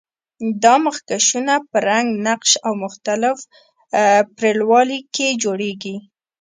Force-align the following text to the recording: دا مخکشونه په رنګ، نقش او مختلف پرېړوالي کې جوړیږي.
دا 0.63 0.73
مخکشونه 0.85 1.53
په 1.69 1.77
رنګ، 1.89 2.09
نقش 2.27 2.51
او 2.65 2.73
مختلف 2.83 3.37
پرېړوالي 4.37 4.99
کې 5.15 5.27
جوړیږي. 5.43 5.95